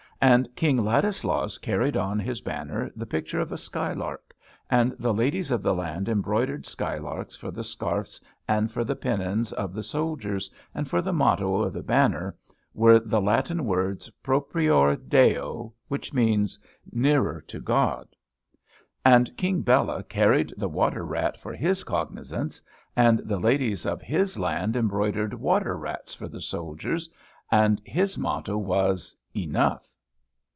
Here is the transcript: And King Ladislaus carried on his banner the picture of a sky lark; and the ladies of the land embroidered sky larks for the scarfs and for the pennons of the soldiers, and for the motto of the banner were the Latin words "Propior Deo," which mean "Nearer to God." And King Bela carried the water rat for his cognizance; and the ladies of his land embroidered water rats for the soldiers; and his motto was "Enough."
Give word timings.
And 0.23 0.47
King 0.55 0.77
Ladislaus 0.77 1.57
carried 1.57 1.97
on 1.97 2.19
his 2.19 2.41
banner 2.41 2.91
the 2.95 3.07
picture 3.07 3.39
of 3.39 3.51
a 3.51 3.57
sky 3.57 3.91
lark; 3.93 4.35
and 4.69 4.93
the 4.99 5.15
ladies 5.15 5.49
of 5.49 5.63
the 5.63 5.73
land 5.73 6.07
embroidered 6.07 6.67
sky 6.67 6.99
larks 6.99 7.35
for 7.35 7.49
the 7.49 7.63
scarfs 7.63 8.21
and 8.47 8.71
for 8.71 8.83
the 8.83 8.95
pennons 8.95 9.51
of 9.51 9.73
the 9.73 9.81
soldiers, 9.81 10.51
and 10.75 10.87
for 10.87 11.01
the 11.01 11.11
motto 11.11 11.63
of 11.63 11.73
the 11.73 11.81
banner 11.81 12.35
were 12.75 12.99
the 12.99 13.19
Latin 13.19 13.65
words 13.65 14.11
"Propior 14.23 14.95
Deo," 14.95 15.73
which 15.87 16.13
mean 16.13 16.47
"Nearer 16.91 17.41
to 17.47 17.59
God." 17.59 18.07
And 19.03 19.35
King 19.35 19.61
Bela 19.61 20.03
carried 20.03 20.53
the 20.55 20.69
water 20.69 21.03
rat 21.03 21.39
for 21.39 21.53
his 21.55 21.83
cognizance; 21.83 22.61
and 22.95 23.17
the 23.25 23.39
ladies 23.39 23.87
of 23.87 24.03
his 24.03 24.37
land 24.37 24.75
embroidered 24.75 25.33
water 25.33 25.75
rats 25.75 26.13
for 26.13 26.27
the 26.27 26.41
soldiers; 26.41 27.09
and 27.51 27.81
his 27.83 28.19
motto 28.19 28.55
was 28.55 29.17
"Enough." 29.35 29.87